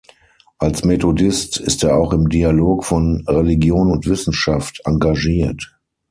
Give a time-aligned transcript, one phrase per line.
[0.57, 5.77] Als Methodist ist er auch im Dialog von Religion und Wissenschaft engagiert.